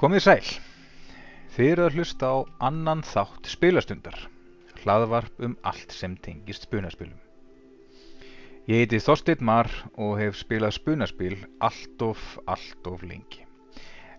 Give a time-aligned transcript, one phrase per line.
[0.00, 0.46] Komið sæl.
[1.52, 2.36] Þið eru að hlusta á
[2.70, 4.16] annan þátt spilastundar,
[4.80, 7.18] hlaðvarp um allt sem tengist spunaspilum.
[8.64, 9.68] Ég heiti Þorsteinn Mar
[10.00, 13.44] og hef spilað spunaspil allt of, allt of lengi.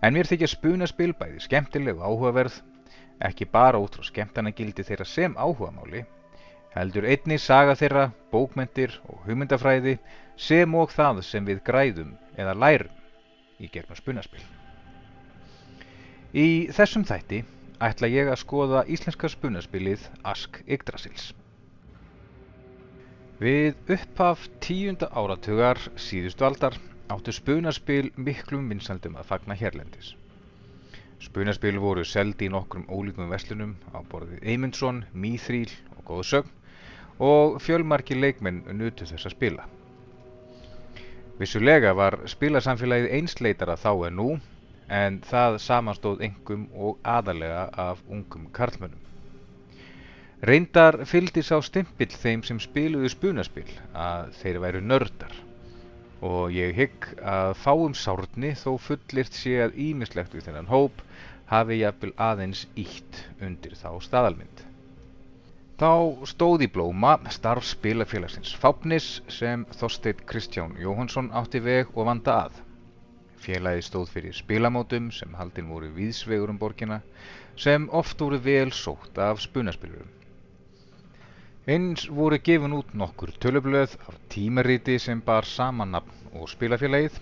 [0.05, 2.61] En mér þykja spunaspil bæði skemmtileg og áhugaverð,
[3.25, 6.05] ekki bara út frá skemmtanagildi þeirra sem áhugamáli,
[6.77, 9.97] heldur einni saga þeirra, bókmentir og hugmyndafræði
[10.37, 13.05] sem og það sem við græðum eða lærum
[13.57, 14.45] í gegnum spunaspil.
[16.31, 17.41] Í þessum þætti
[17.83, 21.33] ætla ég að skoða íslenska spunaspilið Ask Yggdrasils.
[23.41, 26.77] Við upphaf tíunda áratugar síðustu aldar
[27.11, 30.13] áttu spunaspil miklum vinsaldum að fagna hérlendis.
[31.19, 36.55] Spunaspil voru seld í nokkrum ólíkum veslunum á borðið Eymundsson, Mýþríl og Góðsögn
[37.19, 39.67] og fjölmarki leikmenn nutu þess að spila.
[41.43, 44.29] Vissulega var spilasamfélagið einsleitara þá en nú
[44.91, 48.99] en það samanstóð engum og aðalega af ungum karlmönnum.
[50.41, 55.35] Reyndar fylgdi sá stimpill þeim sem spiluðu spunaspil að þeir væru nördar
[56.21, 61.03] og ég hygg að fáum sárni þó fullirt sé að ímislegt við þennan hóp
[61.51, 64.65] hafi jafnvel aðeins ítt undir þá staðalmynd.
[65.81, 72.35] Þá stóð í blóma starf spilafélagsins Fápnis sem Þorsteinn Kristján Jóhansson átti veg og vanda
[72.43, 72.59] að.
[73.41, 76.99] Félagi stóð fyrir spilamótum sem haldin voru víðsvegur um borgina
[77.63, 80.11] sem oft voru vel sótt af spunaspilurum.
[81.65, 87.17] Eins voru gefin út nokkur tölublöð af tímariti sem bar saman nafn og spilafélagið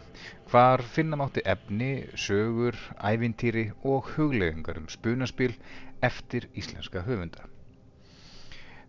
[0.51, 5.55] hvar finna mátti efni, sögur, ævintýri og huglegingar um spunaspil
[6.03, 7.47] eftir íslenska höfunda.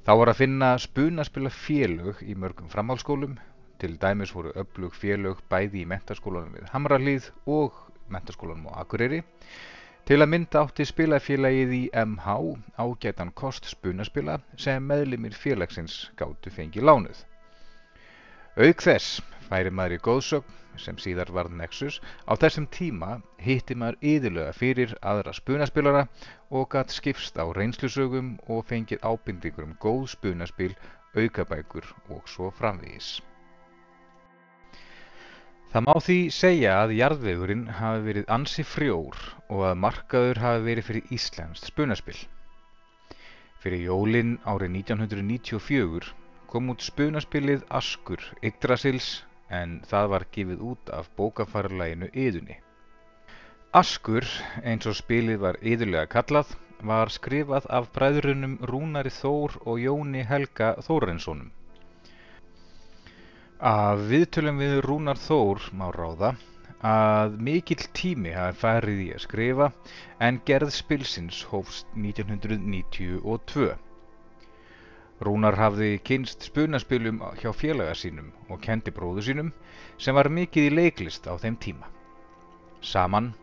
[0.02, 3.38] Þá var að finna spunaspila félög í mörgum framhalskólum,
[3.80, 7.76] til dæmis voru öflug félög bæði í mentaskólanum við Hamralíð og
[8.12, 9.22] mentaskólanum á Akureyri.
[10.08, 12.36] Til að mynda átti spilafélagið í MH
[12.82, 17.20] ágætan kost spunaspila sem meðlimir félagsins gáttu fengið lánuð.
[18.58, 24.00] Auk þess færi maður í góðsögn sem síðar varð Nexus á þessum tíma hitti maður
[24.12, 26.04] yðurlega fyrir aðra spunaspilara
[26.50, 30.72] og gatt skipst á reynslusögum og fengið ábyrningur um góð spunaspil,
[31.14, 33.18] aukabækur og svo framvegis.
[35.70, 39.18] Það má því segja að jarðvegurinn hafi verið ansi frjór
[39.54, 42.16] og að markaður hafi verið fyrir íslenskt spunaspil.
[43.62, 46.08] Fyrir jólin árið 1994
[46.50, 49.12] kom út spunaspilið Askur Yggdrasils
[49.60, 52.58] en það var gefið út af bókafarlæginu Yðunni.
[53.70, 54.26] Askur,
[54.66, 60.74] eins og spilið var yðurlega kallað, var skrifað af bræðrunum Rúnari Þór og Jóni Helga
[60.82, 61.52] Þórensonum.
[63.60, 66.30] Af viðtölum við Rúnar Þór má ráða
[66.90, 69.66] að mikill tími hafi farið í að skrifa
[70.24, 73.68] en gerð spilsins hófst 1992.
[75.28, 79.52] Rúnar hafði kynst spunaspilum hjá félaga sínum og kendi bróðu sínum
[79.98, 81.92] sem var mikið í leiklist á þeim tíma.
[82.80, 83.34] Saman,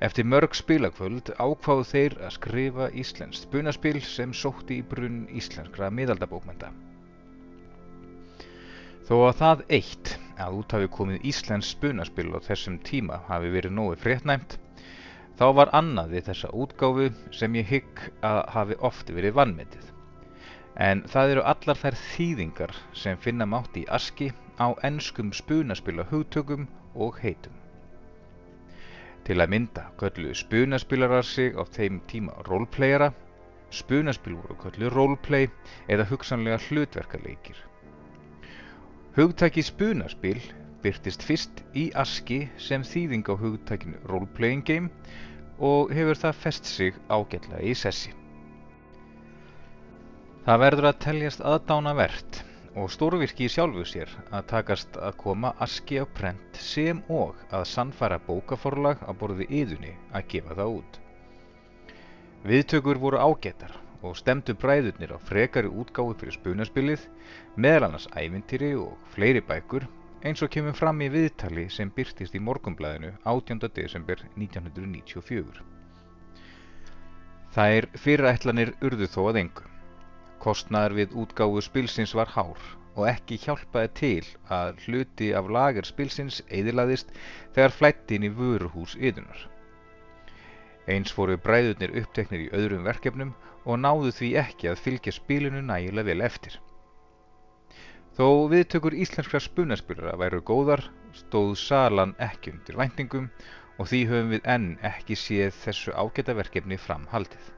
[0.00, 6.72] eftir mörg spilakvöld ákváðu þeir að skrifa íslenskt spunaspil sem sótti í brunn íslenskra miðaldabókmenta.
[9.06, 10.08] Þó að það eitt
[10.42, 14.56] að út hafi komið Íslands spunaspil á þessum tíma hafi verið nógu fréttnæmt,
[15.38, 17.04] þá var annað við þessa útgáfu
[17.40, 19.92] sem ég hygg að hafi oft verið vannmetið.
[20.88, 26.66] En það eru allar þær þýðingar sem finna mátt í aski á enskum spunaspila hugtökum
[26.94, 27.54] og heitum.
[29.22, 33.12] Til að mynda kölluðu spunaspilarar sig á þeim tíma roleplayera,
[33.70, 35.48] spunaspil voru kölluðu roleplay
[35.86, 37.65] eða hugsanlega hlutverkaleikir.
[39.16, 40.42] Hugtæki spunaspil
[40.84, 44.90] byrtist fyrst í aski sem þýðing á hugtækinu Role-Playing Game
[45.56, 48.12] og hefur það fest sig ágætlega í sessi.
[50.44, 52.42] Það verður að teljast aðdánavert
[52.76, 57.64] og stórvirki í sjálfu sér að takast að koma aski á prent sem og að
[57.72, 61.00] sannfæra bókaforlag á borði yðunni að gefa það út.
[62.44, 67.06] Viðtökur voru ágættar og stemdu bræðurnir á frekari útgáfi fyrir spunaspilið,
[67.56, 69.86] meðal annars ævintýri og fleiri bækur
[70.26, 73.60] eins og kemur fram í viðtali sem byrtist í morgumblæðinu 18.
[73.76, 75.60] desember 1994.
[77.56, 79.68] Þær fyrirætlanir urðu þó að engu.
[80.42, 82.60] Kostnaðar við útgáfu spilsins var hár
[82.96, 87.12] og ekki hjálpaði til að hluti af lager spilsins eðilaðist
[87.54, 89.46] þegar flætti inn í vöruhús yðunar.
[90.90, 93.34] Eins fóru bræðurnir uppteknir í öðrum verkefnum
[93.66, 96.56] og náðu því ekki að fylgja spilinu nægilega vel eftir.
[98.16, 100.86] Þó viðtökur íslenskra spunaspilara væru góðar
[101.16, 103.26] stóð salan ekki undir væntingum
[103.76, 107.50] og því höfum við enn ekki séð þessu ágæta verkefni framhaldið.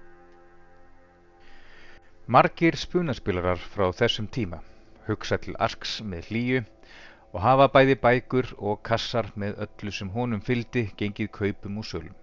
[2.27, 4.59] Margir spunaspilarar frá þessum tíma
[5.09, 6.65] hugsa til Arks með hlýju
[7.33, 12.17] og hafa bæði bækur og kassar með öllu sem honum fyldi gengið kaupum og sölum.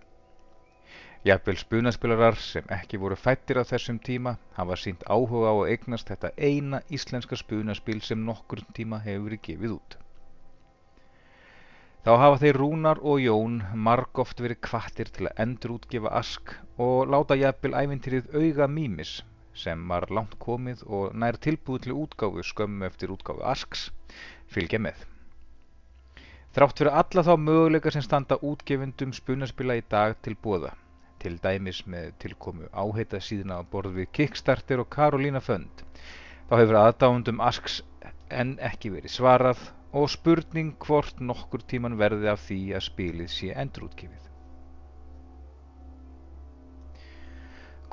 [1.26, 6.12] Jafnvel spunaspilarar sem ekki voru fættir á þessum tíma hafa sínt áhuga á að eignast
[6.12, 9.96] þetta eina íslenska spunaspil sem nokkur tíma hefur verið gefið út.
[12.06, 13.58] Þá hafa þeir Rúnar og Jón
[13.88, 19.16] margóft verið kvattir til að endurútgefa Ask og láta jafnvel ævintýrið auga Mímis
[19.58, 23.90] sem var langt komið og nær tilbúið til útgáfu skömmu eftir útgáfu Asks
[24.46, 25.02] fylgja með.
[26.54, 30.76] Þrátt fyrir alla þá möguleika sem standa útgefundum spunaspila í dag til bóða,
[31.26, 35.82] til dæmis með tilkomu áheita síðuna á borð við Kickstarter og Carolina Fund,
[36.50, 37.82] þá hefur aðdáundum Asks
[38.30, 39.64] enn ekki verið svarað
[39.96, 44.32] og spurning hvort nokkur tíman verði af því að spilið sé endurútgefið.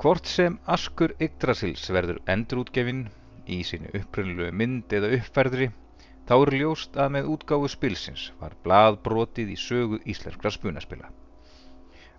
[0.03, 3.05] Hvort sem Askur Yggdrasils verður endurútgefin
[3.47, 5.69] í sínu upprönnulegu mynd eða uppferðri
[6.27, 11.07] þá er ljóst að með útgáfu spilsins var blað brotið í sögu íslenskra spunaspila.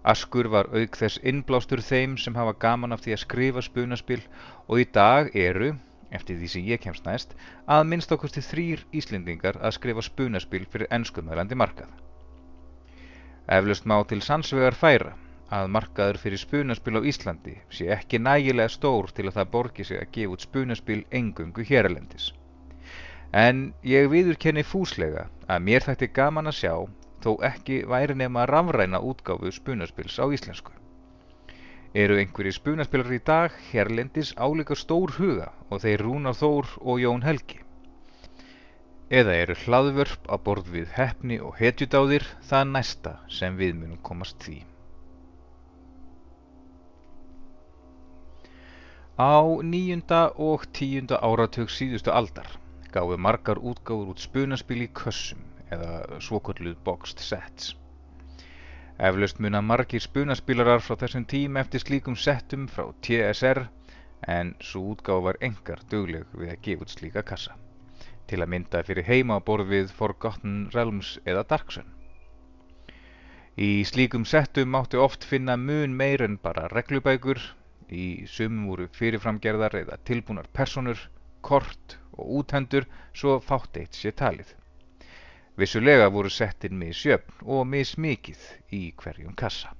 [0.04, 4.20] Askur var auk þess innblástur þeim sem hafa gaman af því að skrifa spunaspil
[4.68, 5.70] og í dag eru,
[6.12, 7.32] eftir því sem ég kemst næst,
[7.66, 11.88] að minnst okkusti þrýr Íslendingar að skrifa spunaspil fyrir ennskumælandi markað.
[13.56, 15.14] Eflaust má til sannsvegar færa
[15.52, 20.02] að markaður fyrir spunaspil á Íslandi sé ekki nægilega stór til að það borgi sig
[20.02, 22.28] að gefa út spunaspil engungu héralendis.
[23.32, 26.74] En ég viðurkenni fúslega að mér þætti gaman að sjá
[27.24, 30.72] þó ekki væri nema rafræna útgáfu spunaspils á íslensku.
[31.94, 37.22] Eru einhverji spunaspilar í dag hérlendis álíka stór huga og þeir Rúnar Þór og Jón
[37.22, 37.60] Helgi?
[39.14, 44.42] Eða eru hlaðvörp á borð við hefni og hetjudáðir það næsta sem við munum komast
[44.42, 44.58] því?
[49.14, 52.48] Á nýjunda og tíunda áratug síðustu aldar
[52.90, 57.74] gáðu margar útgáður út spunaspil í kössum eða svokölluð boxed sets.
[58.98, 63.66] Eflaust muna margir spunaspilarar frá þessum tím eftir slíkum settum frá TSR
[64.38, 67.58] en svo útgáð var engar dögleg við að gefa út slíka kassa
[68.30, 71.90] til að mynda fyrir heima á borð við Forgotten Realms eða Darksun.
[73.54, 77.38] Í slíkum settum mátti oft finna mun meir en bara reglubækur,
[77.90, 80.98] í sumum voru fyrirframgerðar eða tilbúnar personur,
[81.44, 84.54] kort og úthendur svo fátt eitt sé talið.
[85.56, 88.40] Vissulega voru settin misjöfn og mismikið
[88.74, 89.70] í hverjum kassa.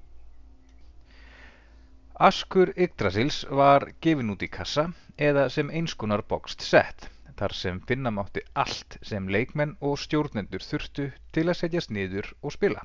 [2.29, 4.85] Askur Yggdrasils var gefin út í kassa
[5.29, 7.09] eða sem einskonar boxed set,
[7.41, 12.55] þar sem finna mátti allt sem leikmenn og stjórnendur þurftu til að setjast niður og
[12.55, 12.85] spila.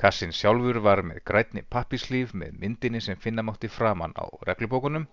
[0.00, 5.06] Kassin sjálfur var með grætni pappislíf með myndinni sem finna mátti framann á reglubókunum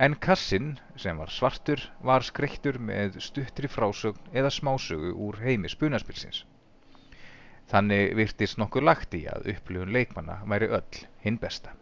[0.00, 6.46] en kassin, sem var svartur, var skreittur með stuttri frásögn eða smásögu úr heimi spunaspilsins.
[7.68, 11.74] Þannig virtist nokkur lagt í að upplifun leikmanna væri öll hinn besta.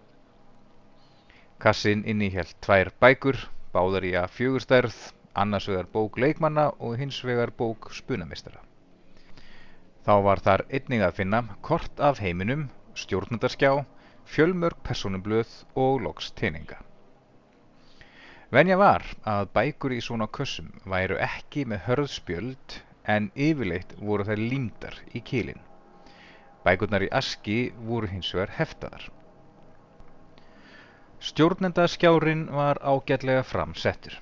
[1.62, 3.38] Kassin innihjælt tvær bækur,
[3.72, 4.98] báðar í að fjögurstærð,
[5.38, 8.64] annars vegar bók leikmanna og hins vegar bók spunamistara.
[10.02, 12.66] Þá var þar einnig að finna kort af heiminum,
[12.98, 13.72] stjórnundarskjá,
[14.26, 16.82] fjölmörg personublöð og loks teininga.
[18.48, 22.76] Venja var að bækur í svona kössum væru ekki með hörðspjöld
[23.14, 25.60] en yfirleitt voru þær límdar í kílin.
[26.64, 27.56] Bækurnar í aski
[27.90, 29.04] voru hins vegar heftaðar.
[31.28, 34.16] Stjórnendaskjárin var ágætlega framsettur.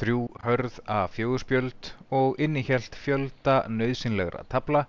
[0.00, 4.86] Þrjú hörð af fjögurspjöld og innihjælt fjölda nöðsynlegra tabla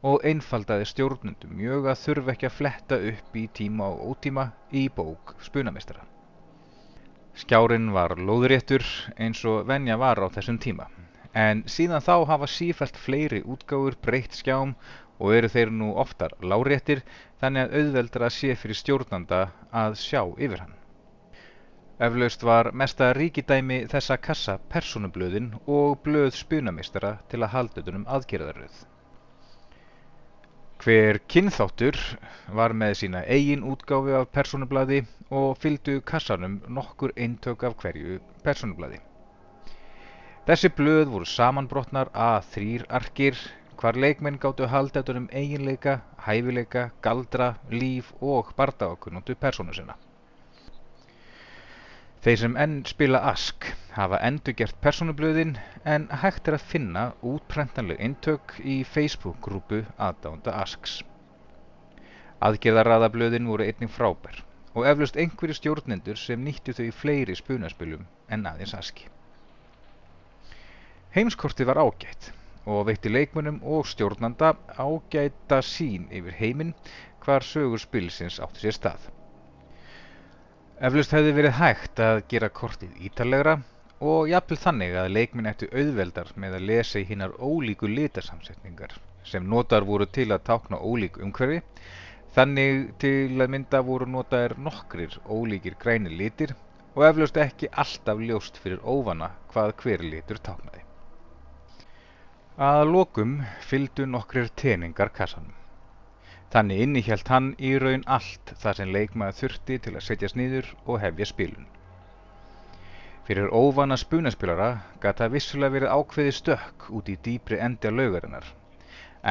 [0.00, 4.86] og einfaldaði stjórnendum mjög að þurfa ekki að fletta upp í tíma og ótíma í
[4.88, 6.06] bók spunamestara.
[7.40, 8.82] Skjárin var lóðréttur
[9.16, 10.84] eins og venja var á þessum tíma,
[11.44, 14.74] en síðan þá hafa sífælt fleiri útgáfur breytt skjám
[15.18, 17.00] og eru þeir nú oftar láréttir
[17.40, 19.40] þannig að auðveldra sé fyrir stjórnanda
[19.84, 20.76] að sjá yfir hann.
[22.02, 28.76] Eflaust var mesta ríkidæmi þessa kassa persónublöðin og blöð spunamistara til að halda utanum aðgerðaröð.
[30.82, 31.94] Hver kynþáttur
[32.58, 34.96] var með sína eigin útgáfi af persónublaði
[35.40, 38.98] og fylgdu kassanum nokkur eintök af hverju persónublaði.
[40.48, 43.38] Þessi blöð voru samanbrotnar að þrýr arkir
[43.78, 49.94] hvar leikmenn gáttu halda utanum eiginleika, hæfileika, galdra, líf og bardaokunnútu persónu sinna.
[52.22, 53.64] Þeir sem enn spila Ask
[53.96, 55.56] hafa endurgert persónublöðin
[55.94, 61.00] en hægt er að finna útprentanleg eintök í Facebook-grúpu aðdánda Asks.
[62.48, 64.38] Aðgerðarraðablöðin voru einnig frábær
[64.78, 68.04] og eflaust einhverju stjórnendur sem nýttu þau í fleiri spunaspilum
[68.36, 69.08] en aðeins aski.
[71.16, 72.28] Heimskortið var ágætt
[72.70, 76.70] og veitti leikmönnum og stjórnanda ágæta sín yfir heiminn
[77.26, 79.10] hvar sögur spilsins átti sér stað.
[80.82, 83.56] Eflaust hefði verið hægt að gera kortið ítalegra
[84.12, 88.96] og jafnvel þannig að leikminn ættu auðveldar með að lesa í hinnar ólíku litarsamsetningar
[89.32, 91.60] sem notar voru til að tákna ólík umhverfi
[92.32, 96.54] Þannig til að mynda voru notaðir nokkrir ólíkir grænir litir
[96.94, 100.80] og eflaust ekki alltaf ljóst fyrir óvana hvað hver litur táknaði.
[102.56, 103.34] Að lokum
[103.68, 105.52] fylgdu nokkrir teningar kassanum.
[106.52, 110.98] Þannig innihjælt hann í raun allt það sem leikmaður þurfti til að setjast niður og
[111.00, 111.68] hefja spilun.
[113.24, 118.50] Fyrir óvana spunaspilara gata vissulega verið ákveði stökk út í dýpri endi að laugarinnar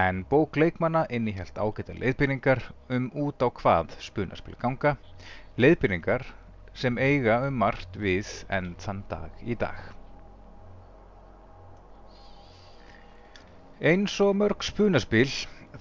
[0.02, 2.64] en bók leikmanna innihjalt ágæta leiðbyrningar
[2.96, 4.96] um út á hvað spunaspil ganga,
[5.60, 6.24] leiðbyrningar
[6.74, 9.82] sem eiga um margt við enn þann dag í dag.
[13.82, 15.28] Eins og mörg spunaspil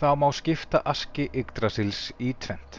[0.00, 2.78] þá má skipta aski Yggdrasils í tvent,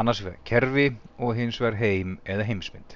[0.00, 0.86] annars vegar kerfi
[1.18, 2.94] og hins vegar heim eða heimsmynd.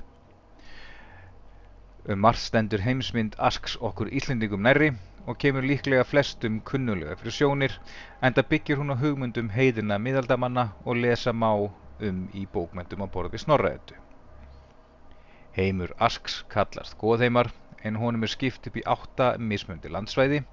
[2.08, 4.94] Um margt stendur heimsmynd asks okkur Íslendingum nærri
[5.26, 7.76] og kemur líklega flestum kunnulega fyrir sjónir
[8.24, 13.42] enda byggir hún á hugmyndum heiðina miðaldamanna og lesa má um í bókmyndum á borði
[13.44, 14.00] Snorraðetu.
[15.58, 17.52] Heimur Asks kallast Góðheimar
[17.84, 20.46] en honum er skipt upp í átta mismundi landsvæði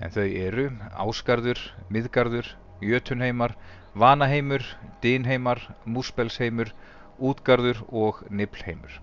[0.00, 0.68] en þau eru
[1.04, 3.56] Ásgarður, Miðgarður, Jötunheimar,
[3.98, 4.62] Vanaheimur,
[5.02, 6.72] Dinheimar, Múspelsheimur,
[7.18, 9.00] Útgarður og Niblheimur.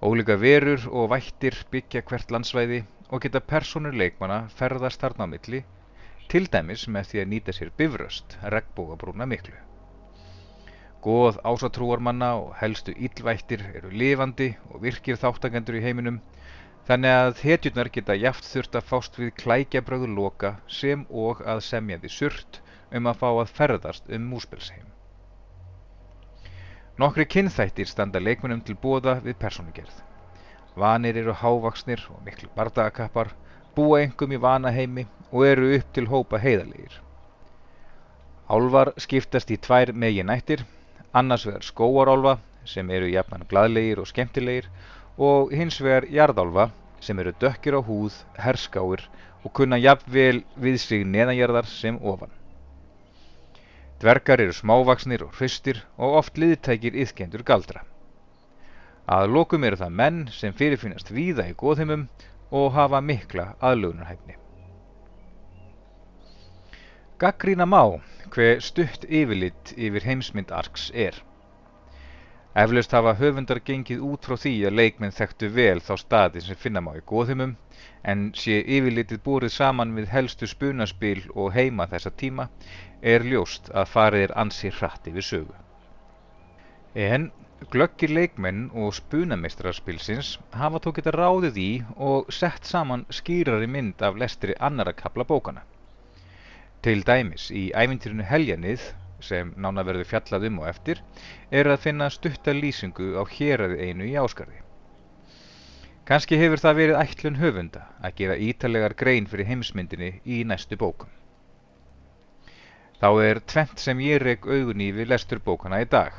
[0.00, 5.64] Ólíka verur og vættir byggja hvert landsvæði og geta persónur leikmanna ferðast þarna á milli,
[6.30, 9.56] til dæmis með því að nýta sér bifröst, regnbógabrúna miklu.
[11.00, 16.20] Góð ásatrúarmanna og helstu ílvættir eru lifandi og virkir þáttakendur í heiminum,
[16.88, 21.98] þannig að hetjurnar geta jaft þurft að fást við klækjabröðu loka sem og að semja
[22.02, 22.60] því surt
[22.96, 24.86] um að fá að ferðast um múspelsheim.
[27.00, 29.94] Nokkri kynþættir standa leikmunum til bóða við persónugerð.
[30.76, 33.30] Vanir eru hávaksnir og miklu bardagakappar,
[33.74, 36.92] búa engum í vanaheimi og eru upp til hópa heiðalegir.
[38.50, 40.64] Álvar skiptast í tvær meginættir,
[41.14, 44.68] annars vegar skóarálfa sem eru jafnan gladlegir og skemmtilegir
[45.20, 46.70] og hins vegar jarðálfa
[47.04, 49.04] sem eru dökkir á húð, herskáir
[49.44, 52.32] og kunna jafnvel við sig neðanjarðar sem ofan.
[54.00, 57.84] Dvergar eru smávaksnir og hraustir og oft liðtækir yðkendur galdra.
[59.04, 62.06] Að lokum eru það menn sem fyrirfinnast víða í góðheimum
[62.50, 64.36] og hafa mikla aðlugunarhæfni.
[67.20, 68.00] Gaggrína má
[68.32, 71.18] hver stutt yfirlitt yfir heimsmynd Arks er.
[72.58, 76.80] Eflaust hafa höfundar gengið út frá því að leikminn þekktu vel þá staði sem finna
[76.82, 77.52] má í góðheimum
[78.12, 82.48] en sé yfirlitið búrið saman við helstu spunaspil og heima þessa tíma
[83.14, 85.54] er ljóst að farið er ansið hratt yfir sögu.
[86.94, 87.30] En
[87.68, 91.70] Glöggir leikmenn og spunameistrarspilsins hafa þó geta ráðið í
[92.10, 95.60] og sett saman skýrari mynd af lestri annara kapla bókana.
[96.80, 98.86] Til dæmis í ævintýrinu Heljanið,
[99.24, 101.02] sem nána verður fjallað um og eftir,
[101.50, 104.60] er að finna stutta lýsingu á héræði einu í áskarði.
[106.10, 111.12] Kanski hefur það verið ætlun höfunda að gefa ítalegar grein fyrir heimsmyndinni í næstu bókum.
[113.00, 116.12] Þá er tvent sem ég reg augun í við lestur bókana í dag.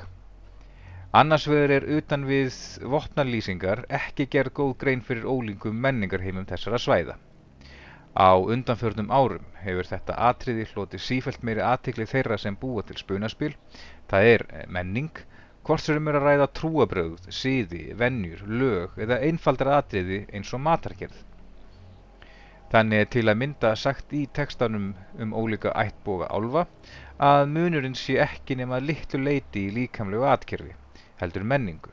[1.12, 2.56] Annars vegar er utan við
[2.94, 7.18] vopnarlýsingar ekki gerð góð grein fyrir ólíkum menningarheimum þessara svæða.
[8.12, 13.54] Á undanförnum árum hefur þetta atriði hloti sífælt meiri aðtikli þeirra sem búa til spunaspil,
[14.12, 15.12] það er menning,
[15.64, 21.22] hvort sem er að ræða trúabröð, síði, vennjur, lög eða einfaldra atriði eins og matargerð.
[22.72, 26.66] Þannig er til að mynda sagt í tekstanum um ólíka ættboga álfa
[27.30, 30.76] að munurinn sé ekki nema litlu leiti í líkamlegu atkerfi
[31.24, 31.92] heldur menningu,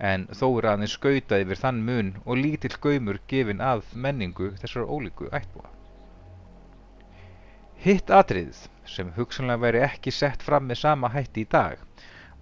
[0.00, 4.88] en þó er aðeins skautað yfir þann mun og lítill gaumur gefin að menningu þessar
[4.88, 5.68] ólíku ættbúa.
[7.80, 11.78] Hitt atriðið, sem hugsanlega væri ekki sett fram með sama hætti í dag,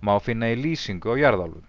[0.03, 1.67] má finna í lýsingu á jarðálfum.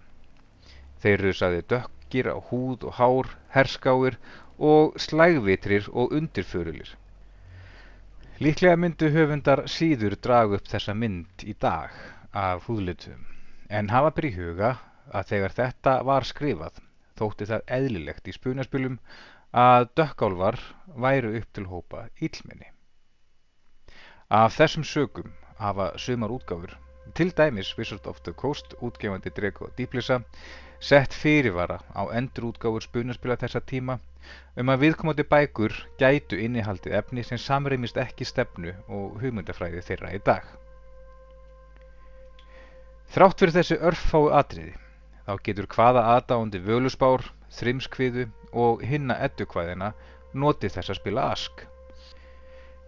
[1.02, 4.18] Þeir eru saði dökkir á húð og hár, herskáir
[4.58, 6.94] og slægvitrir og undirförulir.
[8.40, 11.92] Líklega myndu höfundar síður dragu upp þessa mynd í dag
[12.32, 13.26] af húðlitum
[13.68, 14.70] en hafa í huga
[15.10, 16.80] að þegar þetta var skrifað
[17.20, 18.98] þótti það eðlilegt í spunaspilum
[19.62, 20.58] að dökkálvar
[21.04, 22.70] væru upp til hópa íllminni.
[24.30, 26.76] Af þessum sögum hafa sumar útgáfur,
[27.18, 30.20] til dæmis Wizard of the Coast, útgefandi Drego Dýplisa,
[30.80, 33.98] sett fyrirvara á endurútgáfur spunaspila þessa tíma
[34.56, 40.22] um að viðkomandi bækur gætu innihaldið efni sem samreimist ekki stefnu og hugmyndafræði þeirra í
[40.24, 40.46] dag.
[43.10, 44.76] Þrátt fyrir þessi örffáu atriði
[45.30, 47.22] þá getur hvaða aðdáandi völusbár,
[47.54, 48.24] þrimskviðu
[48.58, 49.92] og hinna eddukvæðina
[50.34, 51.66] notið þess að spila ask.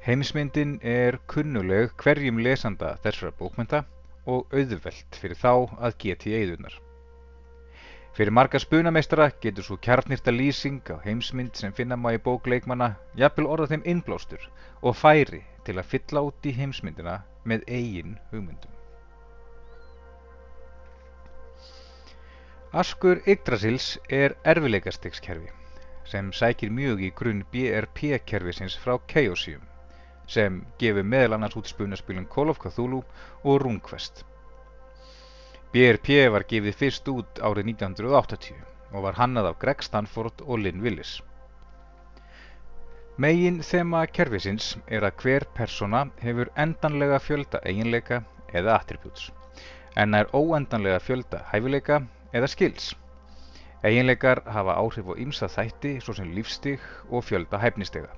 [0.02, 3.84] Heimsmyndin er kunnuleg hverjum lesanda þessara bókmynda
[4.26, 6.74] og auðvelt fyrir þá að geti eidunar.
[8.12, 13.48] Fyrir marga spunameistara getur svo kjarnirta lýsing á heimsmynd sem finna má í bókleikmanna jafnvel
[13.54, 14.50] orða þeim innblástur
[14.82, 18.81] og færi til að fylla út í heimsmyndina með eigin hugmyndum.
[22.72, 25.50] Askur Yggdrasils er erfileikastegskerfi
[26.08, 29.66] sem sækir mjög í grunn BRP-kerfisins frá Chaosium
[30.34, 33.02] sem gefur meðal annars út spunaspilun Call of Cthulhu
[33.42, 34.22] og RuneQuest.
[35.74, 38.64] BRP var gefið fyrst út árið 1980
[38.94, 41.12] og var hannað af Greg Stanford og Lynn Willis.
[43.20, 49.28] Megin þema kerfisins er að hver persona hefur endanlega fjölda eiginleika eða attributes,
[49.92, 52.00] en er óendanlega fjölda hæfileika
[52.32, 52.92] eða skills.
[53.82, 58.10] Eiginleikar hafa áhrif á ymsa þætti svo sem lífstig og fjölda hæfnistega.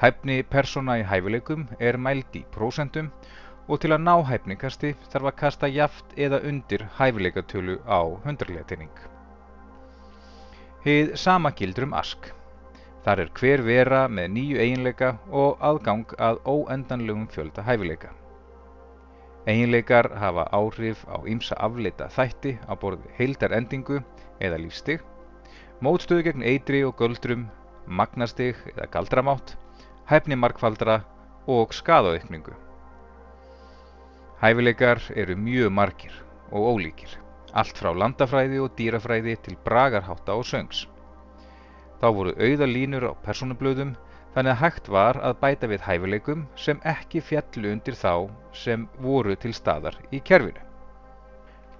[0.00, 3.10] Hæfni persona í hæfileikum er mæld í prósentum
[3.68, 8.90] og til að ná hæfningkasti þarf að kasta jaft eða undir hæfileikatölu á hundrarlegatinning.
[10.84, 12.32] Hið sama gildur um ask.
[13.04, 18.10] Þar er hver vera með nýju eiginleika og aðgang að óendanlegum fjölda hæfileika.
[19.44, 23.98] Eiginleikar hafa áhrif á ýmsa afleita þætti á borði heildarendingu
[24.40, 25.02] eða lífstig,
[25.84, 27.42] mótstöðu gegn eitri og göldrum,
[27.84, 29.52] magnastig eða galdramátt,
[30.08, 31.02] hæfni markfaldra
[31.44, 32.56] og skadaukningu.
[34.40, 36.16] Hæfileikar eru mjög margir
[36.48, 37.12] og ólíkir,
[37.52, 40.86] allt frá landafræði og dýrafræði til bragarhátta og söngs.
[42.00, 43.92] Þá voru auða línur á personublöðum
[44.34, 48.30] þannig að hægt var að bæta við hæfileikum sem ekki fjallu undir þá
[48.64, 50.62] sem voru til staðar í kerfinu.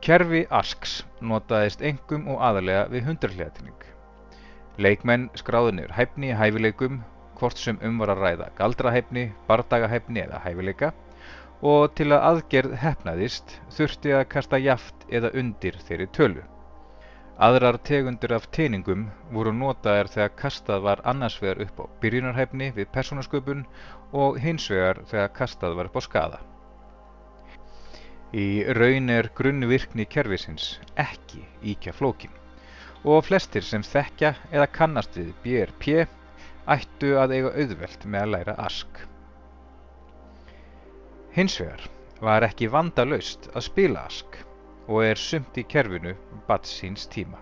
[0.05, 3.83] Kerfi ASKS notaðist engum og aðalega við hundarhliðatinning.
[4.79, 7.01] Leikmenn skráðunir hæfni í hæfileikum,
[7.39, 10.93] hvort sem um var að ræða galdrahæfni, bardagahæfni eða hæfileika
[11.65, 16.43] og til að aðgerð hefnaðist þurfti að kasta jaft eða undir þeirri tölu.
[17.35, 22.87] Aðrar tegundir af teiningum voru notaðar þegar kastað var annars vegar upp á byrjunarhæfni við
[22.95, 23.65] persónasköpun
[24.15, 26.39] og hins vegar þegar kastað var upp á skada.
[28.31, 31.43] Í raun er grunnvirkni kervisins ekki
[31.75, 32.39] íkja flókin
[33.03, 36.07] og flestir sem þekkja eða kannast við BRP
[36.71, 39.05] ættu að eiga auðvelt með að læra ask.
[41.35, 41.91] Hins vegar
[42.23, 44.45] var ekki vandalaust að spila ask
[44.89, 46.15] og er sumt í kerfinu
[46.49, 47.41] bats síns tíma.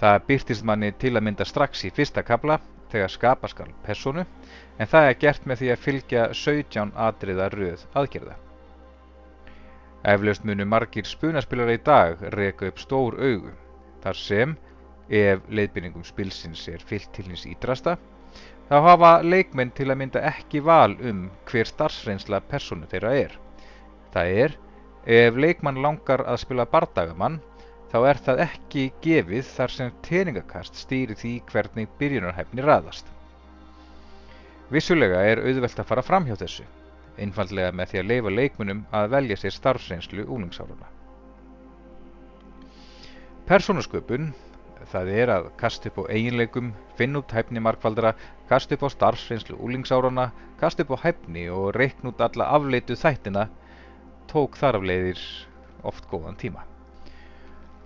[0.00, 2.58] Það byrtist manni til að mynda strax í fyrsta kabla
[2.90, 4.24] þegar skapa skal personu
[4.78, 8.36] en það er gert með því að fylgja 17 atriða röð aðgerða.
[10.14, 13.52] Eflaust munu margir spunaspilar í dag reka upp stór augu
[14.04, 14.56] þar sem,
[15.10, 17.98] ef leiðbynningum spilsins er fyllt til hins ídrasta,
[18.70, 23.32] Þá hafa leikmenn til að mynda ekki val um hver starfsreynsla personu þeirra er.
[24.14, 24.52] Það er,
[25.06, 27.40] ef leikmann langar að spila bardagamann,
[27.90, 33.06] þá er það ekki gefið þar sem teningakast stýri því hvernig byrjunarhæfni raðast.
[34.70, 36.66] Vissulega er auðvelt að fara fram hjá þessu,
[37.18, 40.86] einfallega með því að leifa leikmunum að velja sér starfsreynslu úlingsáruna.
[43.50, 44.30] Personasköpun
[44.90, 48.14] það er að kasta upp á eiginleikum, finna út hæfni markvaldara,
[48.48, 53.48] kasta upp á starfsreynslu úlingsárana, kasta upp á hæfni og reikn út alla afleitu þættina,
[54.30, 55.20] tók þar af leiðir
[55.90, 56.64] oft góðan tíma.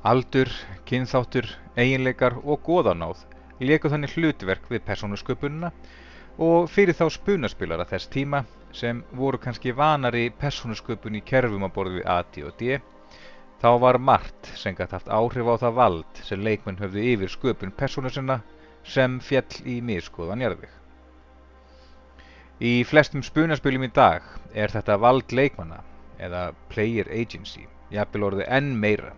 [0.05, 0.51] Aldur,
[0.89, 3.25] kynþáttur, eiginleikar og goðanáð
[3.65, 5.71] leku þannig hlutverk við persónusköpununa
[6.45, 12.01] og fyrir þá spunaspilara þess tíma sem voru kannski vanari persónusköpun í kerfum að borðu
[12.01, 12.81] við A, D og D
[13.65, 17.71] Þá var margt sem gætt haft áhrif á það vald sem leikmenn höfðu yfir sköpun
[17.73, 18.43] persónu sinna
[18.95, 20.69] sem fjall í miskoðan jarðvig.
[22.61, 25.81] Í flestum spunaspilum í dag er þetta vald leikmanna
[26.27, 29.13] eða player agency jafnvel orðið enn meira.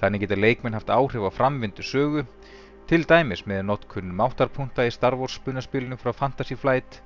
[0.00, 2.26] Þannig geta leikmenn haft áhrif á framvindu sögu
[2.90, 7.00] til dæmis með notkunn máttarpunta í Star Wars spunaspilinu frá Fantasy Flight,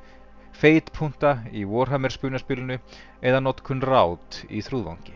[0.52, 2.80] Fate punta í Warhammer spunaspilinu
[3.22, 5.14] eða notkunn rátt í Þrúðvangi.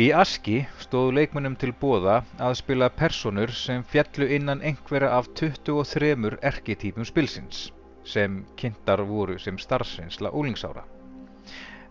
[0.00, 6.40] Í Aski stóðu leikmönnum til boða að spila personur sem fjallu innan einhverja af 23
[6.50, 7.68] erketýpum spilsins,
[8.02, 10.82] sem kynntar voru sem starfsreynsla úlingsára.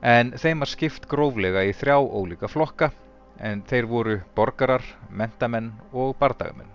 [0.04, 2.92] En þeim var skipt gróflega í þrjá ólíka flokka
[3.40, 6.70] en þeir voru borgarar, mentamenn og bardagamenn.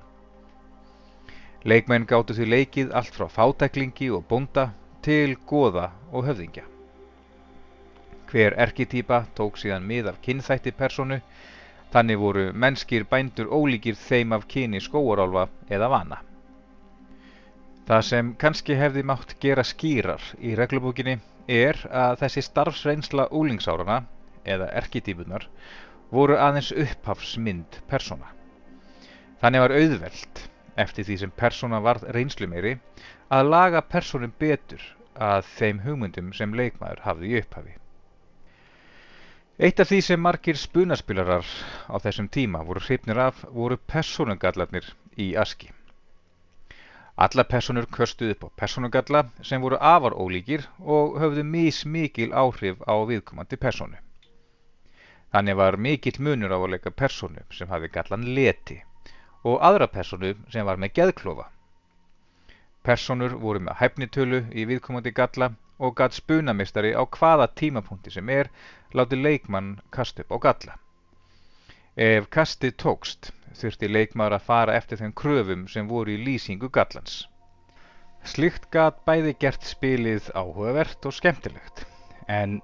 [1.69, 4.71] Leikmenn gáttu því leikið allt frá fátæklingi og bónda
[5.05, 6.64] til goða og höfðingja.
[8.33, 11.21] Hver erkitýpa tók síðan mið af kynþætti personu
[11.93, 16.19] Þannig voru mennskir bændur ólíkir þeim af kyni skóarálfa eða vana.
[17.88, 21.14] Það sem kannski hefði mátt gera skýrar í reglubókinni
[21.48, 24.02] er að þessi starfsreynsla úlingsárana,
[24.44, 25.48] eða erkitýpunar,
[26.12, 28.30] voru aðeins upphafsmynd persóna.
[29.40, 30.44] Þannig var auðveld,
[30.76, 32.76] eftir því sem persóna varð reynslu meiri,
[33.32, 34.82] að laga persónum betur
[35.14, 37.74] að þeim hugmyndum sem leikmaður hafði í upphafi.
[39.58, 41.48] Eitt af því sem margir spunaspilarar
[41.90, 44.87] á þessum tíma voru hrifnir af voru personugallarnir
[45.18, 45.72] í aski.
[47.18, 52.78] Alla personur köstuð upp á personugalla sem voru afar ólíkir og höfðu mís mikil áhrif
[52.87, 53.98] á viðkomandi personu.
[55.35, 58.76] Þannig var mikill munur á að leika personu sem hafi gallan leti
[59.42, 61.48] og aðra personu sem var með geðklofa.
[62.87, 68.52] Personur voru með hæfnitölu í viðkomandi galla og gat spunamistari á hvaða tímapunkti sem er
[68.94, 70.78] láti leikmann kasta upp á galla.
[71.98, 77.22] Ef kastið tókst þurfti leikmaður að fara eftir þeim kröfum sem voru í lýsingu gallans.
[78.24, 81.84] Slikt gat bæði gert spilið áhugavert og skemmtilegt,
[82.28, 82.61] en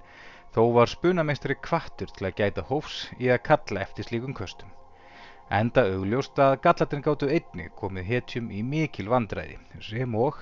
[0.55, 4.69] þó var spunameistari kvattur til að gæta hófs í að kalla eftir slíkum köstum.
[5.53, 10.39] Enda augljóst að gallatin gáttu einni komið hetjum í mikil vandræði sem og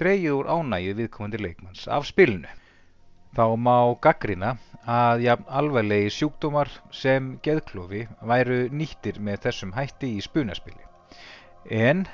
[0.00, 2.50] dreigið úr ánægið viðkomandi leikmanns af spilinu.
[3.34, 4.52] Þá má gaggrina
[4.86, 10.84] að jafn alvarlegi sjúkdómar sem geðklofi væru nýttir með þessum hætti í spunaspili.
[11.66, 12.04] En,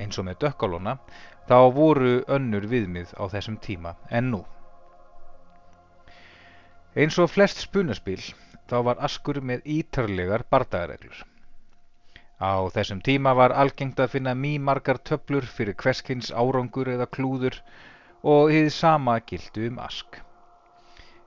[0.00, 0.96] eins og með dökkalóna,
[1.50, 4.40] þá voru önnur viðmið á þessum tíma en nú.
[6.96, 8.22] Eins og flest spunaspil
[8.70, 11.20] þá var askur með ítarlegar bardagareglur.
[12.40, 17.60] Á þessum tíma var algengt að finna mýmargar töflur fyrir hverskins árangur eða klúður
[18.22, 20.22] og hið sama gildu um ask.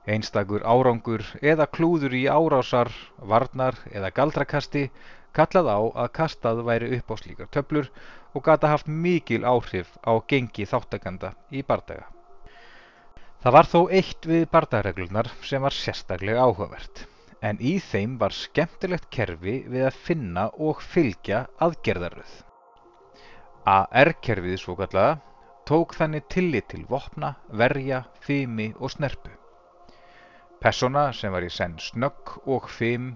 [0.06, 4.84] Einstakur árangur eða klúður í árásar, varnar eða galdrakasti
[5.34, 7.90] kallað á að kastað væri upp á slíkar töflur
[8.32, 12.06] og gata haft mikil áhrif á gengi þáttakanda í bardaga.
[13.42, 17.06] Það var þó eitt við bardagreglunar sem var sérstaklega áhugavert
[17.44, 22.32] en í þeim var skemmtilegt kerfi við að finna og fylgja aðgerðaröð.
[23.66, 25.18] AR-kerfið svokallaða
[25.66, 29.34] tók þannig tillit til vopna, verja, fimi og snerpu.
[30.60, 33.14] Persona sem var í senn snögg og fim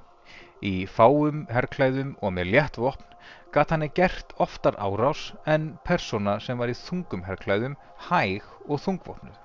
[0.67, 3.07] í fáum herrklæðum og með létt vopn
[3.55, 7.77] gat hann gert oftar árás en persona sem var í þungum herrklæðum
[8.09, 9.39] hæg og þungvopnuð.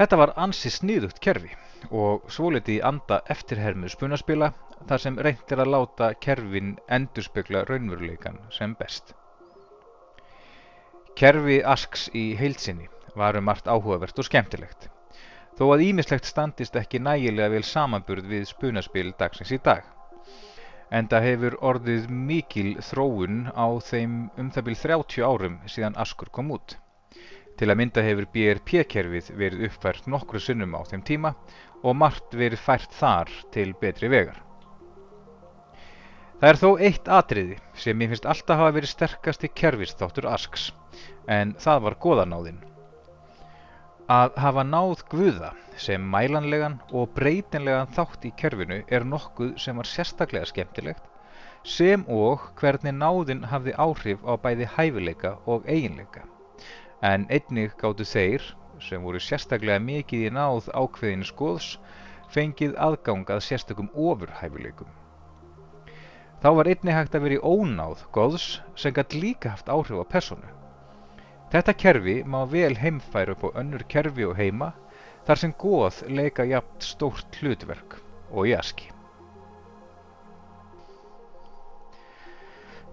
[0.00, 1.54] Þetta var ansi sniðugt kerfi
[1.90, 4.52] og svolítið í anda eftirhermu spunaspila
[4.88, 9.14] þar sem reynt er að láta kerfin endurspegla raunveruleikan sem best.
[11.20, 14.88] Kerfi Asks í heilsinni varum margt áhugavert og skemmtilegt,
[15.60, 19.82] þó að ímislegt standist ekki nægilega vel samanburð við spunaspil dagsins í dag.
[20.90, 26.48] Enda hefur orðið mikil þróun á þeim um það byrj 30 árum síðan Askur kom
[26.56, 26.78] út.
[27.60, 31.34] Til að mynda hefur BRP-kerfið verið uppfært nokkru sunnum á þeim tíma
[31.84, 34.40] og margt verið fært þar til betri vegar.
[36.40, 40.70] Það er þó eitt atriði sem ég finnst alltaf hafa verið sterkasti kerfistáttur Asks,
[41.28, 42.69] en það var goðanáðinn.
[44.10, 49.86] Að hafa náð guða sem mælanlegan og breytinlegan þátt í kerfinu er nokkuð sem var
[49.86, 51.04] sérstaklega skemmtilegt,
[51.74, 56.24] sem og hvernig náðinn hafði áhrif á bæði hæfileika og eiginleika.
[57.06, 58.42] En einnig gáttu þeir,
[58.82, 61.76] sem voru sérstaklega mikið í náð ákveðin skoðs
[62.34, 64.90] fengið aðgang að sérstökum ofurhæfileikum.
[66.42, 70.06] Þá var einnig hægt að vera í ónáð góðs sem gæti líka haft áhrif á
[70.18, 70.56] personu.
[71.50, 74.70] Þetta kerfi má vel heimfæra upp á önnur kerfi og heima
[75.26, 77.96] þar sem góð leika jafnt stórt hlutverk
[78.30, 78.90] og í aski.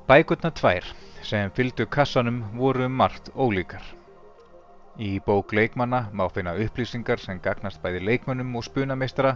[0.07, 0.87] Bækurna tvær
[1.27, 3.83] sem fylgdu kassanum voru margt ólíkar.
[4.97, 9.35] Í bók leikmanna má finna upplýsingar sem gagnast bæði leikmönnum og spunameistara.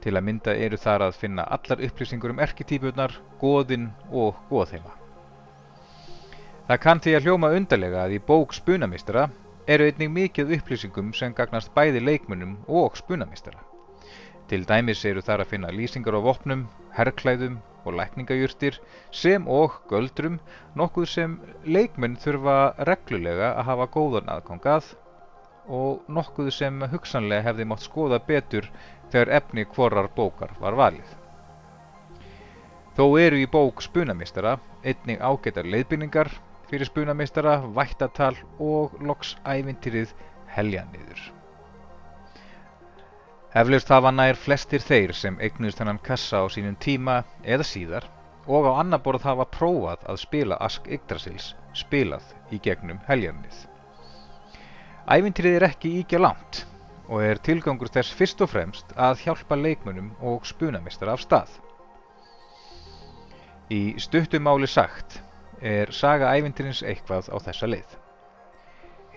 [0.00, 4.94] Til að mynda eru þar að finna allar upplýsingur um erketýpurnar, goðinn og goðheima.
[6.68, 9.22] Það kann því að hljóma undarlega að í bók spunameistara
[9.72, 13.62] eru einnig mikið upplýsingum sem gagnast bæði leikmönnum og spunameistara.
[14.52, 17.54] Til dæmis eru þar að finna lýsingar á vopnum, herrklæðum
[17.88, 18.76] og lækningajurtir
[19.16, 20.36] sem og göldrum
[20.76, 24.90] nokkuð sem leikmenn þurfa reglulega að hafa góðan aðgangað
[25.78, 28.68] og nokkuð sem hugsanlega hefði mátt skoða betur
[29.08, 31.16] þegar efni hvorar bókar var valið.
[32.92, 36.32] Þó eru í bók spunamistara einnig ágætar leiðbynningar
[36.68, 40.12] fyrir spunamistara, vættatal og loks ævintýrið
[40.52, 41.20] heljanniður.
[43.56, 48.04] Eflaust hafa nær flestir þeir sem eignust hennan kassa á sínum tíma eða síðar
[48.46, 53.56] og á annar borð hafa prófað að spila Ask Yggdrasils spilað í gegnum heljarnið.
[55.08, 56.66] Ævintýrið er ekki íkja langt
[57.08, 61.48] og er tilgangur þess fyrst og fremst að hjálpa leikmunum og spunamistar af stað.
[63.72, 65.22] Í stuttumáli sagt
[65.62, 67.96] er saga ævintýrins eitthvað á þessa leið.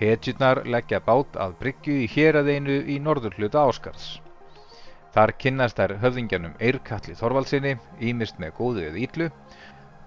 [0.02, 4.20] Hetjurnar leggja bát að bryggju í héradeinu í norður hluta Áskarðs.
[5.14, 9.28] Þar kynnast þær höfðingjanum Eirkalli Þorvaldsinni, ímist með góðu eða íllu,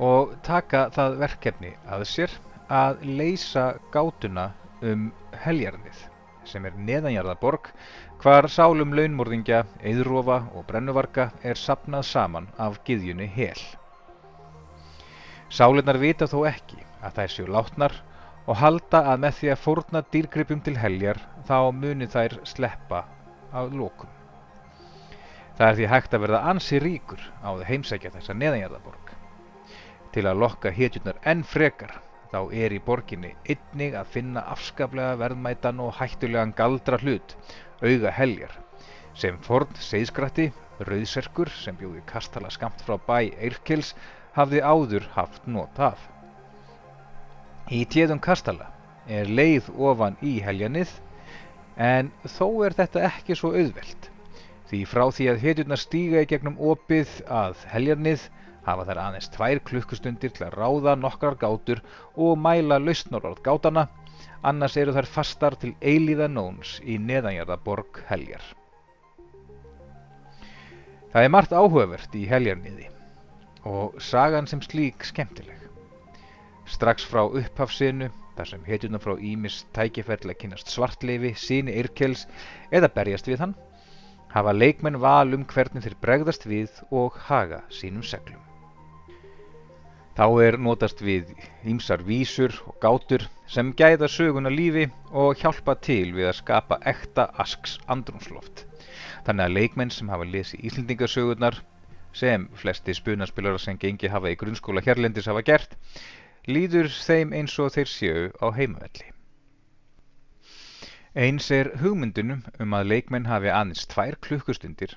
[0.02, 2.34] og taka það verkefni að sér
[2.72, 4.48] að leysa gátuna
[4.82, 5.12] um
[5.44, 6.02] heljarnið,
[6.48, 7.70] sem er neðanjarðaborg,
[8.24, 13.60] hvar sálum launmórðingja, eðrofa og brennuvarga er sapnað saman af giðjunni hel.
[15.54, 17.92] Sálinnar vita þó ekki að þær séu látnar
[18.50, 23.04] og halda að með því að fórna dýrgripum til heljar þá muni þær sleppa
[23.54, 24.10] á lókum.
[25.54, 29.12] Það er því hægt að verða ansi ríkur á að heimsækja þessa neðanjarðaborg.
[30.16, 31.94] Til að lokka hetjurnar enn frekar
[32.32, 37.36] þá er í borginni einnig að finna afskaplega verðmætan og hættulegan galdra hlut,
[37.78, 38.58] auga heljar,
[39.14, 40.50] sem forn seiðskratti,
[40.82, 43.94] rauðserkur sem bjóði kastala skamt frá bæ Eirkils
[44.34, 46.00] hafði áður haft nota af.
[47.70, 48.70] Í téðum kastala
[49.08, 50.90] er leið ofan í heljanið
[51.80, 54.10] en þó er þetta ekki svo auðvelt
[54.70, 58.24] því frá því að hetjurnar stíga í gegnum opið að heljarnið
[58.64, 61.82] hafa þær aðeins tvær klukkustundir til að ráða nokkrar gátur
[62.16, 63.86] og mæla lausnororð gátana
[64.42, 68.42] annars eru þær fastar til eilíða nóns í neðanjarðaborg heljar.
[71.12, 72.93] Það er margt áhugavert í heljarniði
[73.64, 75.60] og sagan sem slík skemmtileg.
[76.68, 82.24] Strax frá upphafsinu, þar sem hetjuna frá Ímis tækifærlega kynast svartleifi, síni Yrkels
[82.72, 83.54] eða berjast við hann,
[84.34, 88.42] hafa leikmenn val um hvernig þeir bregðast við og haga sínum seglum.
[90.14, 91.30] Þá er notast við
[91.66, 97.28] ímsar vísur og gátur sem gæða söguna lífi og hjálpa til við að skapa ekta
[97.42, 98.62] asks andrumsloft.
[99.26, 101.58] Þannig að leikmenn sem hafa lesið Íslendingasögurnar,
[102.14, 105.76] sem flesti spunarspilara sem gengi hafa í grunnskóla hérlendis hafa gert,
[106.46, 109.10] líður þeim eins og þeir séu á heimavelli.
[111.14, 114.96] Eins er hugmyndunum um að leikmenn hafi aðeins tvær klukkustundir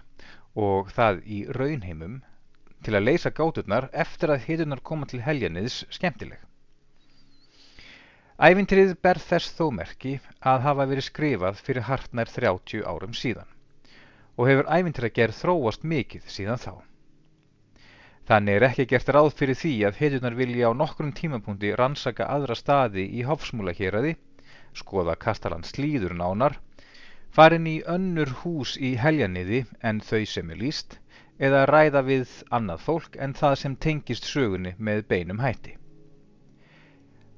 [0.58, 2.22] og það í raunheimum
[2.86, 6.40] til að leysa gáturnar eftir að hitunar koma til heljaniðs skemmtileg.
[8.38, 13.50] Ævintrið ber þess þó merki að hafa verið skrifað fyrir hartnær 30 árum síðan
[14.38, 16.74] og hefur ævintrið að gera þróast mikið síðan þá.
[18.28, 22.58] Þannig er ekki gert ráð fyrir því að hetjurnar vilja á nokkrum tímapunkti rannsaka aðra
[22.60, 24.18] staði í Hofsmúla héræði,
[24.76, 26.58] skoða Kastalan slíður nánar,
[27.38, 29.62] farin í önnur hús í heljaniði
[29.92, 30.98] en þau sem er líst,
[31.40, 35.78] eða ræða við annað fólk en það sem tengist sögunni með beinum hætti.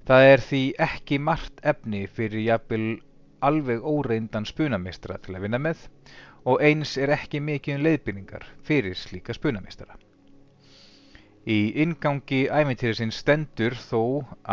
[0.10, 2.86] Það er því ekki margt efni fyrir jafnvel
[3.45, 5.86] alveg óreindan spunamistra til að vinna með
[6.49, 9.99] og eins er ekki mikið um leiðbyrningar fyrir slíka spunamistara.
[11.49, 14.01] Í inngangi ævintýrisins stendur þó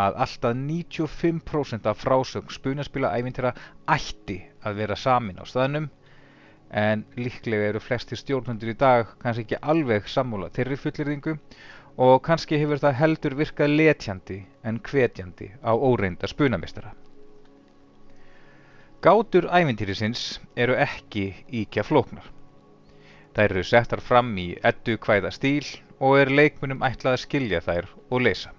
[0.03, 3.51] að alltaf 95% af frásögn spunaspila ævintýra
[3.93, 5.91] ætti að vera samin á staðnum
[6.83, 11.37] en líklega eru flestir stjórnundur í dag kannski ekki alveg sammúla þeirri fullirðingu
[12.07, 16.95] og kannski hefur það heldur virkað letjandi en hvetjandi á óreinda spunamistara.
[19.05, 21.29] Gátur ævintýrisins eru ekki
[21.61, 22.25] íkja flóknar.
[23.37, 25.67] Þær eru settar fram í eddu kvæða stíl
[25.99, 28.51] og er leikmunum ætlað að skilja þær og leysa.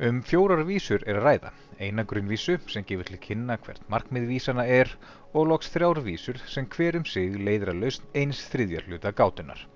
[0.00, 4.64] Um fjórar vísur er að ræða, eina grunnvísu sem gefur til kynna hvert markmið vísana
[4.64, 4.94] er
[5.34, 9.66] og loks þrjár vísur sem hver um sig leiður að lausn eins þriðjarluta gátunar.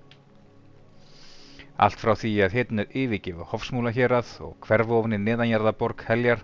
[1.77, 6.41] Allt frá því að er yfirgefa hofsmúla hérað og hverfofni neðanjarðaborg heljar,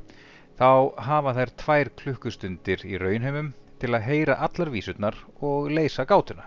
[0.60, 6.46] þá hafa þær tvær klukkustundir í raunheimum til að heyra allar vísurnar og leysa gátuna.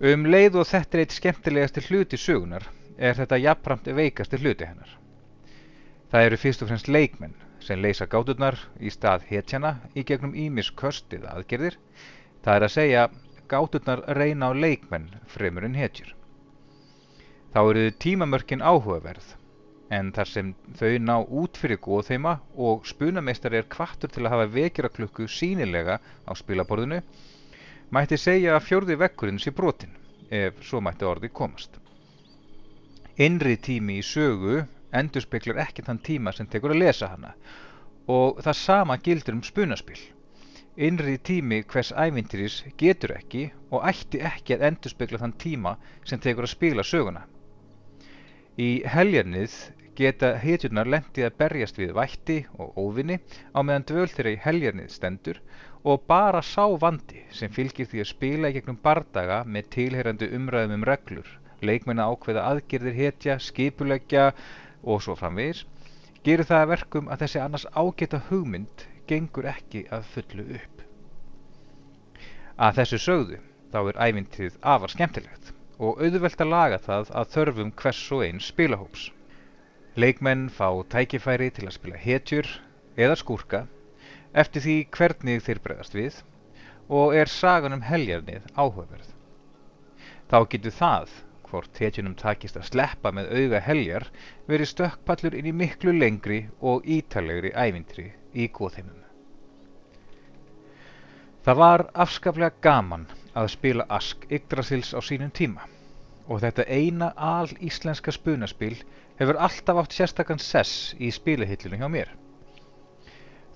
[0.00, 2.62] Um leið og þetta er eitt skemmtilegasti hluti sögunar
[2.96, 4.94] er þetta jafnframt veikasti hluti hennar.
[6.08, 10.70] Það eru fyrst og fremst leikmenn sem leysa gáturnar í stað hetjana í gegnum ímis
[10.72, 11.76] köst eða aðgerðir.
[12.40, 13.02] Það er að segja
[13.52, 16.14] gáturnar reyna á leikmenn fremur en hetjur.
[17.52, 19.34] Þá eru tímamörkin áhugaverð
[19.92, 24.48] en þar sem þau ná út fyrir góðheima og spunameistar er kvartur til að hafa
[24.56, 27.02] vekjaraklukku sínilega á spilaborðinu,
[27.90, 29.96] mætti segja að fjórði vekkurinn sé brotin,
[30.30, 31.78] ef svo mætti orði komast.
[33.20, 34.60] Innri tími í sögu
[34.96, 37.34] endur speklar ekki þann tíma sem tekur að lesa hana
[38.10, 39.98] og það sama gildur um spunaspil.
[40.80, 45.74] Innri tími hvers ævintiris getur ekki og ætti ekki að endur spekla þann tíma
[46.06, 47.26] sem tekur að spila söguna.
[48.58, 49.56] Í heljarnið
[49.98, 53.18] geta hetjurnar lendið að berjast við vætti og óvinni
[53.52, 55.42] á meðan dvöl þeirra í heljarnið stendur
[55.82, 60.80] og bara sá vandi sem fylgir því að spila í gegnum bardaga með tilherandi umræðum
[60.80, 61.28] um reglur,
[61.64, 64.26] leikmenn að ákveða aðgerðir hetja, skipuleggja
[64.84, 65.64] og svo framvegis,
[66.24, 70.84] gerir það að verkum að þessi annars ágeta hugmynd gengur ekki að fullu upp.
[72.60, 73.40] Að þessu sögðu
[73.72, 78.40] þá er ævintið afar skemmtilegt og auðvelt að laga það að þörfum hvers og einn
[78.44, 79.08] spilahóps.
[79.96, 82.48] Leikmenn fá tækifæri til að spila hetjur
[83.00, 83.64] eða skúrka
[84.32, 86.20] eftir því hvernig þeir bregðast við
[86.90, 89.10] og er sagan um heljarnið áhugaverð.
[90.30, 91.12] Þá getur það,
[91.50, 94.06] hvort hetjunum takist að sleppa með auga heljar,
[94.46, 99.00] verið stökkpallur inn í miklu lengri og ítalegri ævintri í góðheimum.
[101.40, 105.64] Það var afskaplega gaman að spila Ask Yggdrasils á sínum tíma
[106.30, 108.76] og þetta eina al íslenska spunaspil
[109.18, 112.12] hefur alltaf átt sérstakann sess í spilahillinu hjá mér.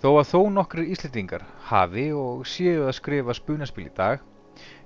[0.05, 4.19] Þó að þó nokkri íslendingar hafi og séu að skrifa spunaspil í dag,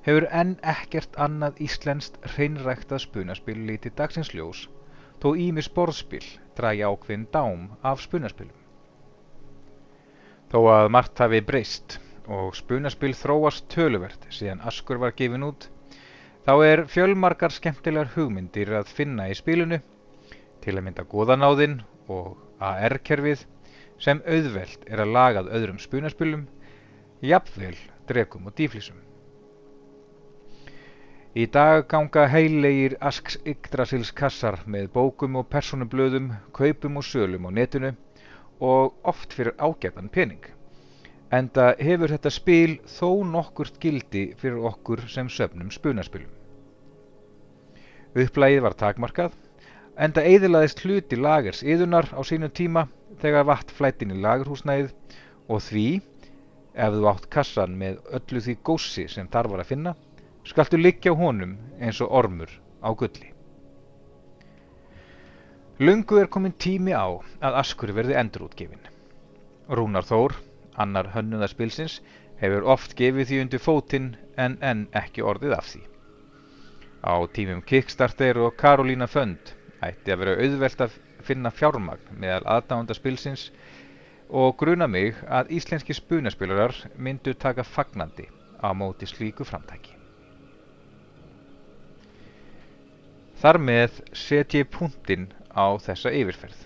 [0.06, 4.60] hefur enn ekkert annað íslenskt hreinræktað spunaspil lítið dagsins ljós,
[5.18, 6.22] þó ími sporðspil
[6.60, 8.54] dragi ákveðin dám af spunaspilum.
[10.54, 11.98] Þó að margt hafi breyst
[12.30, 15.66] og spunaspil þróast töluvert síðan askur var gefin út,
[16.46, 19.82] þá er fjölmarkar skemmtilegar hugmyndir að finna í spilinu
[20.62, 23.48] til að mynda góðanáðinn og AR-kerfið
[23.98, 26.46] sem auðvelt er að lagað öðrum spunaspilum,
[27.22, 27.76] jafnvel
[28.08, 28.98] drekum og dýflísum.
[31.38, 37.50] Í dag ganga heilegir Asks Yggdrasils kassar með bókum og personublöðum, kaupum og sölum á
[37.52, 37.92] netinu
[38.58, 40.42] og oft fyrir ágætan pening.
[41.30, 46.32] Enda hefur þetta spil þó nokkurt gildi fyrir okkur sem söfnum spunaspilum.
[48.16, 49.36] Upplægið var takmarkað
[49.98, 52.86] enda eiðilaðist hluti lagers yðunar á sínum tíma
[53.22, 54.92] þegar vatn flættin í lagerhúsnæðið
[55.48, 55.86] og því,
[56.74, 59.94] ef þú átt kassan með öllu því góssi sem þar var að finna,
[60.48, 62.52] skaltu liggja á honum eins og ormur
[62.84, 63.32] á gulli.
[65.78, 67.06] Lungu er komin tími á
[67.38, 68.88] að Askur verði endurútgefin.
[69.70, 70.34] Rúnar Þór,
[70.74, 72.00] annar hönnuðarspilsins,
[72.40, 75.82] hefur oft gefið því undir fótinn en enn ekki orðið af því.
[77.06, 79.54] Á tímum Kickstarter og Karolína Fönd
[79.86, 83.48] ætti að vera auðvelt að finna fjármagn meðal aðdáðanda spilsins
[84.28, 88.28] og gruna mig að íslenski spunaspilarar myndu taka fagnandi
[88.60, 89.94] á móti slíku framtæki.
[93.38, 96.64] Þar með set ég punktinn á þessa yfirferð.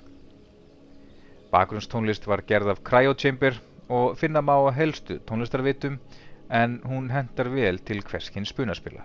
[1.53, 3.59] Bakgrunnstónlist var gerð af Cryochamber
[3.93, 5.99] og finna má að helstu tónlistarvitum
[6.49, 9.05] en hún hendar vel til hverskinn spunaspila.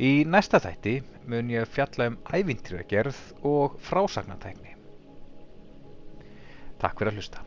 [0.00, 0.94] Í næsta þætti
[1.28, 4.72] mun ég fjalla um ævintýragerð og frásagnatækni.
[6.80, 7.42] Takk fyrir að hlusta.